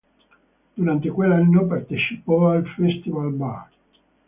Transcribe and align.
Durante 0.75 1.09
quell'anno 1.09 1.67
partecipò 1.67 2.49
al 2.49 2.65
Festivalbar. 2.69 3.69